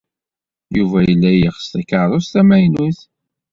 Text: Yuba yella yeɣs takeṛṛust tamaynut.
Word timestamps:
Yuba 0.75 0.99
yella 1.07 1.31
yeɣs 1.33 1.65
takeṛṛust 1.71 2.29
tamaynut. 2.33 2.99